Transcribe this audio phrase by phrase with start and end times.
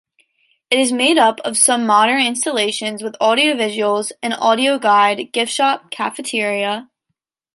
[0.71, 6.89] It is made up of some modern installations with audiovisuals, an audio-guide, gift shop, cafeteria...